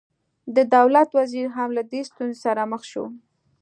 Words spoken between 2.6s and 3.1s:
مخ شو.